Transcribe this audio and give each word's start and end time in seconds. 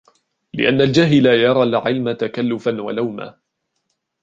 لِأَنَّ 0.53 0.81
الْجَاهِلَ 0.81 1.25
يَرَى 1.25 1.63
الْعِلْمَ 1.63 2.11
تَكَلُّفًا 2.11 2.81
وَلَوْمًا 2.81 3.37